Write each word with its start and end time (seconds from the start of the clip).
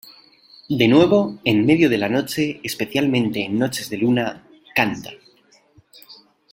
De 0.79 0.87
nuevo, 0.87 1.37
en 1.45 1.63
medio 1.63 1.87
de 1.87 1.99
la 1.99 2.09
noche, 2.09 2.59
especialmente 2.63 3.43
en 3.45 3.59
noches 3.59 3.87
de 3.87 3.97
luna, 3.97 4.47
canta. 4.73 5.11